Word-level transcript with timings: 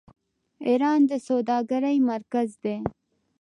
ایران 0.67 0.99
د 1.09 1.11
سوداګرۍ 1.27 1.97
مرکز 2.11 2.49
دی. 2.63 2.77